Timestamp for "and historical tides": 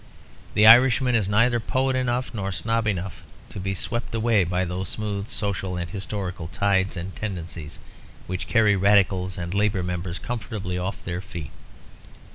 5.77-6.97